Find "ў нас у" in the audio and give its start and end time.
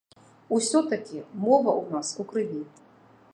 1.81-2.27